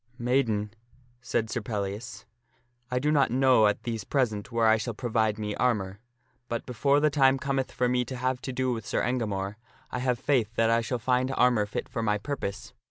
"Maiden," 0.17 0.71
said 1.21 1.51
Sir 1.51 1.61
Pellias," 1.61 2.25
I 2.89 2.97
do 2.97 3.11
not 3.11 3.29
know 3.29 3.67
at 3.67 3.83
these 3.83 4.03
present 4.03 4.51
where 4.51 4.65
I 4.65 4.77
shall 4.77 4.95
provide 4.95 5.37
me 5.37 5.53
armor; 5.53 5.99
but 6.49 6.65
before 6.65 6.99
the 6.99 7.11
time 7.11 7.37
cometh 7.37 7.71
for 7.71 7.87
me 7.87 8.03
to 8.05 8.15
have 8.15 8.41
to 8.41 8.51
do 8.51 8.73
with 8.73 8.83
Sir 8.87 9.03
Engamore, 9.03 9.57
I 9.91 9.99
have 9.99 10.17
faith 10.17 10.55
that 10.55 10.71
I 10.71 10.81
shall 10.81 10.97
find 10.97 11.29
armor 11.37 11.67
fit 11.67 11.87
for 11.87 12.01
my 12.01 12.17
purpose. 12.17 12.73